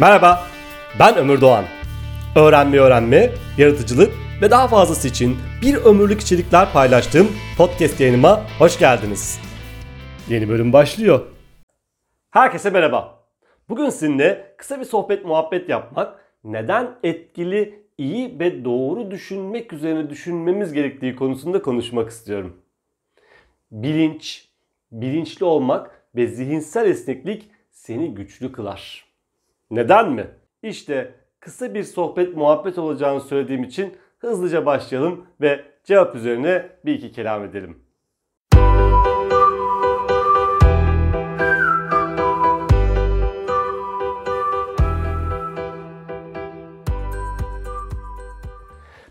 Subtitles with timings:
[0.00, 0.46] Merhaba,
[0.98, 1.64] ben Ömür Doğan.
[2.36, 9.40] Öğrenme öğrenme, yaratıcılık ve daha fazlası için bir ömürlük içerikler paylaştığım podcast yayınıma hoş geldiniz.
[10.28, 11.20] Yeni bölüm başlıyor.
[12.30, 13.24] Herkese merhaba.
[13.68, 20.72] Bugün sizinle kısa bir sohbet muhabbet yapmak, neden etkili, iyi ve doğru düşünmek üzerine düşünmemiz
[20.72, 22.56] gerektiği konusunda konuşmak istiyorum.
[23.70, 24.48] Bilinç,
[24.92, 29.11] bilinçli olmak ve zihinsel esneklik seni güçlü kılar.
[29.72, 30.26] Neden mi?
[30.62, 37.12] İşte kısa bir sohbet muhabbet olacağını söylediğim için hızlıca başlayalım ve cevap üzerine bir iki
[37.12, 37.78] kelam edelim.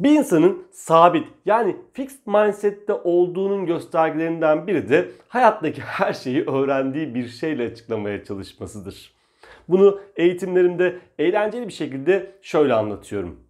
[0.00, 7.28] Bir insanın sabit yani fixed mindset'te olduğunun göstergelerinden biri de hayattaki her şeyi öğrendiği bir
[7.28, 9.21] şeyle açıklamaya çalışmasıdır.
[9.68, 13.40] Bunu eğitimlerimde eğlenceli bir şekilde şöyle anlatıyorum.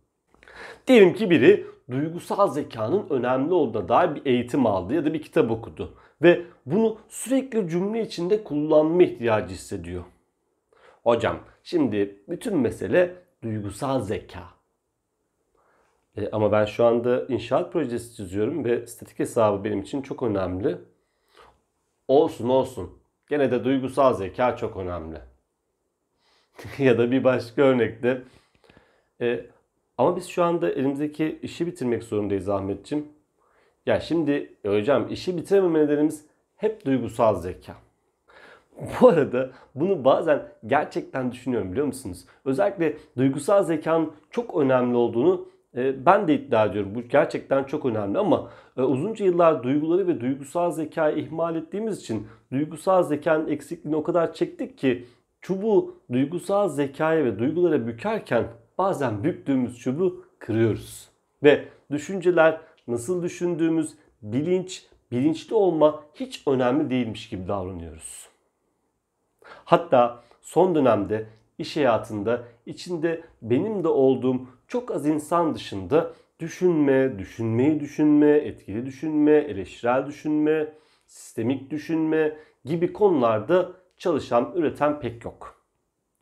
[0.86, 5.50] Diyelim ki biri duygusal zekanın önemli olduğuna dair bir eğitim aldı ya da bir kitap
[5.50, 10.04] okudu ve bunu sürekli cümle içinde kullanma ihtiyacı hissediyor.
[11.04, 14.42] Hocam şimdi bütün mesele duygusal zeka.
[16.16, 20.78] E, ama ben şu anda inşaat projesi çiziyorum ve statik hesabı benim için çok önemli.
[22.08, 22.90] Olsun olsun.
[23.28, 25.31] Gene de duygusal zeka çok önemli.
[26.78, 28.22] ya da bir başka örnekte.
[29.20, 29.46] E,
[29.98, 33.08] ama biz şu anda elimizdeki işi bitirmek zorundayız Ahmetçim.
[33.86, 37.76] Ya şimdi e, hocam işi bitirememe nedenimiz hep duygusal zeka.
[39.00, 42.24] Bu arada bunu bazen gerçekten düşünüyorum biliyor musunuz?
[42.44, 46.94] Özellikle duygusal zekanın çok önemli olduğunu e, ben de iddia ediyorum.
[46.94, 52.26] Bu gerçekten çok önemli ama e, uzunca yıllar duyguları ve duygusal zekayı ihmal ettiğimiz için
[52.52, 55.06] duygusal zekanın eksikliğini o kadar çektik ki
[55.42, 58.48] çubuğu duygusal zekaya ve duygulara bükerken
[58.78, 61.08] bazen büktüğümüz çubuğu kırıyoruz.
[61.42, 68.28] Ve düşünceler, nasıl düşündüğümüz, bilinç, bilinçli olma hiç önemli değilmiş gibi davranıyoruz.
[69.64, 71.26] Hatta son dönemde
[71.58, 79.32] iş hayatında içinde benim de olduğum çok az insan dışında düşünme, düşünmeyi düşünme, etkili düşünme,
[79.32, 80.72] eleştirel düşünme,
[81.06, 85.62] sistemik düşünme gibi konularda çalışan, üreten pek yok.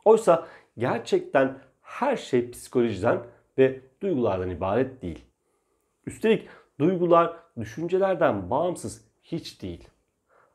[0.05, 0.47] Oysa
[0.77, 3.19] gerçekten her şey psikolojiden
[3.57, 5.25] ve duygulardan ibaret değil.
[6.05, 6.47] Üstelik
[6.79, 9.87] duygular düşüncelerden bağımsız hiç değil.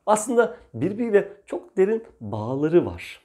[0.05, 3.21] Aslında birbiriyle çok derin bağları var.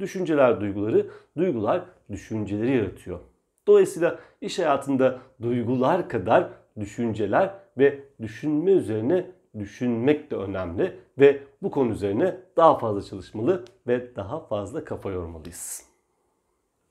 [0.00, 3.20] Düşünceler duyguları, duygular düşünceleri yaratıyor.
[3.66, 6.50] Dolayısıyla iş hayatında duygular kadar
[6.80, 14.16] düşünceler ve düşünme üzerine düşünmek de önemli ve bu konu üzerine daha fazla çalışmalı ve
[14.16, 15.86] daha fazla kafa yormalıyız.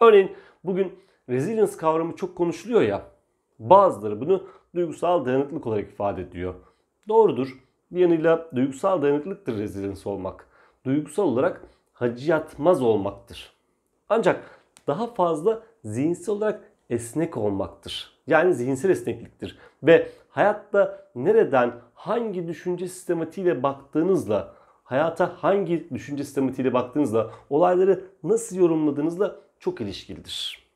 [0.02, 0.32] Örneğin
[0.64, 1.00] bugün
[1.30, 3.06] resilience kavramı çok konuşuluyor ya.
[3.60, 6.56] Bazıları bunu duygusal dayanıklılık olarak ifade ediyor.
[7.08, 7.64] Doğrudur.
[7.92, 10.48] Bir yanıyla duygusal dayanıklılıktır resilience olmak.
[10.86, 11.62] Duygusal olarak
[11.94, 13.54] hacı yatmaz olmaktır.
[14.10, 18.14] Ancak daha fazla zihinsel olarak esnek olmaktır.
[18.28, 19.58] Yani zihinsel esnekliktir.
[19.84, 29.36] Ve hayatta nereden, hangi düşünce sistematiğiyle baktığınızla, hayata hangi düşünce sistematiğiyle baktığınızla, olayları nasıl yorumladığınızla
[29.60, 30.68] çok ilişkilidir.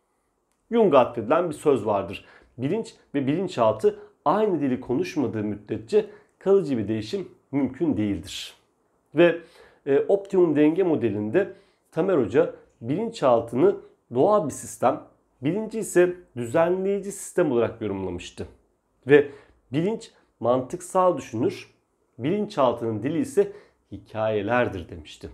[0.72, 2.25] Jung'a atfedilen bir söz vardır.
[2.57, 6.06] Bilinç ve bilinçaltı aynı dili konuşmadığı müddetçe
[6.40, 8.53] kalıcı bir değişim mümkün değildir.
[9.16, 9.40] Ve
[9.85, 11.53] e, optimum denge modelinde
[11.91, 13.75] Tamer Hoca bilinçaltını
[14.13, 15.02] doğal bir sistem,
[15.43, 18.47] bilinci ise düzenleyici sistem olarak yorumlamıştı.
[19.07, 19.31] Ve
[19.71, 21.73] bilinç mantıksal düşünür,
[22.17, 23.51] bilinçaltının dili ise
[23.91, 25.29] hikayelerdir demişti.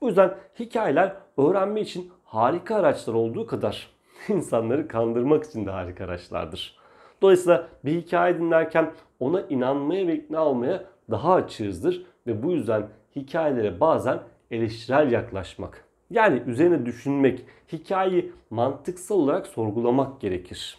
[0.00, 3.90] Bu yüzden hikayeler öğrenme için harika araçlar olduğu kadar
[4.28, 6.80] insanları kandırmak için de harika araçlardır.
[7.22, 13.80] Dolayısıyla bir hikaye dinlerken ona inanmaya ve ikna olmaya daha açığızdır ve bu yüzden hikayelere
[13.80, 14.18] bazen
[14.50, 15.89] eleştirel yaklaşmak.
[16.10, 20.78] Yani üzerine düşünmek, hikayeyi mantıksal olarak sorgulamak gerekir.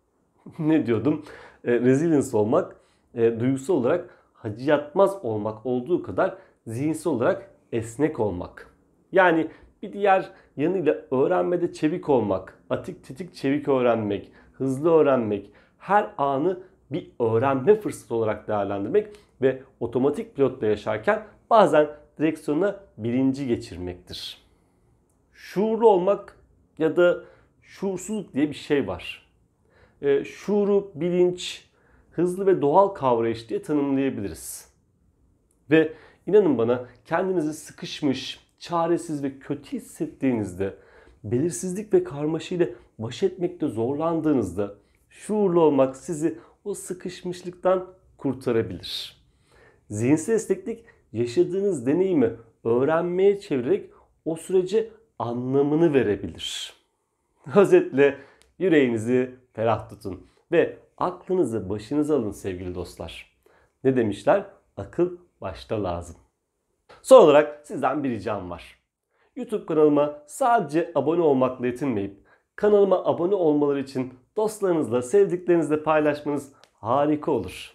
[0.58, 1.22] ne diyordum?
[1.64, 2.76] E, resilience olmak,
[3.14, 8.74] e, duygusal olarak hacı yatmaz olmak olduğu kadar zihinsel olarak esnek olmak.
[9.12, 9.48] Yani
[9.82, 16.60] bir diğer yanıyla öğrenmede çevik olmak, atik titik çevik öğrenmek, hızlı öğrenmek, her anı
[16.90, 19.08] bir öğrenme fırsatı olarak değerlendirmek
[19.42, 21.88] ve otomatik pilotla yaşarken bazen
[22.18, 24.47] direksiyona birinci geçirmektir.
[25.38, 26.36] Şuurlu olmak
[26.78, 27.24] ya da
[27.62, 29.28] şuursuzluk diye bir şey var.
[30.02, 31.64] E, şuuru, bilinç,
[32.10, 34.72] hızlı ve doğal kavrayış diye tanımlayabiliriz.
[35.70, 35.92] Ve
[36.26, 40.76] inanın bana kendinizi sıkışmış, çaresiz ve kötü hissettiğinizde
[41.24, 42.66] belirsizlik ve karmaşayla
[42.98, 44.74] baş etmekte zorlandığınızda
[45.08, 47.86] şuurlu olmak sizi o sıkışmışlıktan
[48.16, 49.22] kurtarabilir.
[49.90, 52.32] Zihinsel esneklik yaşadığınız deneyimi
[52.64, 53.90] öğrenmeye çevirerek
[54.24, 56.72] o sürece anlamını verebilir.
[57.56, 58.18] Özetle
[58.58, 63.38] yüreğinizi ferah tutun ve aklınızı başınıza alın sevgili dostlar.
[63.84, 64.44] Ne demişler?
[64.76, 66.16] Akıl başta lazım.
[67.02, 68.78] Son olarak sizden bir ricam var.
[69.36, 72.16] YouTube kanalıma sadece abone olmakla yetinmeyip
[72.56, 77.74] kanalıma abone olmaları için dostlarınızla, sevdiklerinizle paylaşmanız harika olur.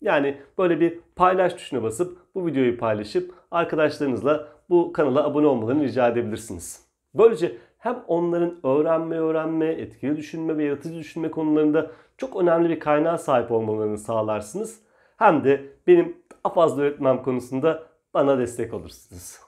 [0.00, 6.08] Yani böyle bir paylaş tuşuna basıp bu videoyu paylaşıp arkadaşlarınızla bu kanala abone olmalarını rica
[6.08, 6.84] edebilirsiniz.
[7.14, 13.18] Böylece hem onların öğrenme, öğrenme, etkili düşünme ve yaratıcı düşünme konularında çok önemli bir kaynağa
[13.18, 14.80] sahip olmalarını sağlarsınız.
[15.16, 17.82] Hem de benim daha fazla öğretmem konusunda
[18.14, 19.38] bana destek olursunuz.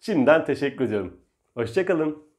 [0.00, 1.16] Şimdiden teşekkür ediyorum.
[1.54, 2.31] Hoşçakalın.